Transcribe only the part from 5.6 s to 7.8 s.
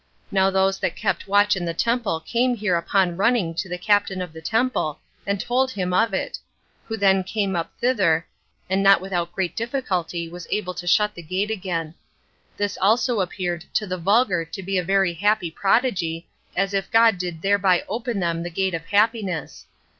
him of it; who then came up